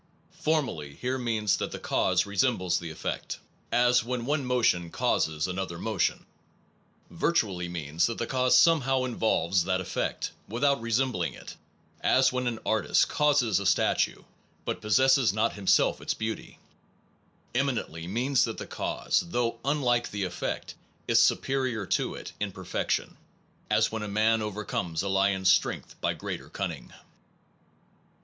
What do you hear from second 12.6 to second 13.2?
artist